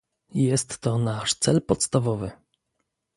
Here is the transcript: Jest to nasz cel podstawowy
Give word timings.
Jest 0.33 0.79
to 0.79 0.97
nasz 0.97 1.33
cel 1.33 1.61
podstawowy 1.61 2.31